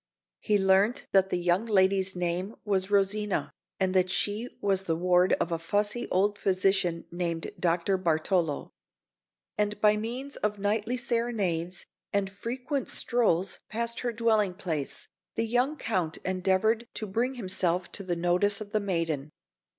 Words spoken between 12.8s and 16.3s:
strolls past her dwelling place, the young Count